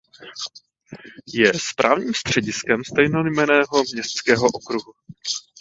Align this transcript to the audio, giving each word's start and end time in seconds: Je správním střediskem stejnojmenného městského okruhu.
Je 1.33 1.53
správním 1.53 2.13
střediskem 2.13 2.83
stejnojmenného 2.83 3.83
městského 3.93 4.47
okruhu. 4.47 4.93